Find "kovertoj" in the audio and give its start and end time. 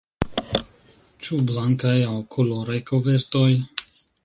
2.91-3.49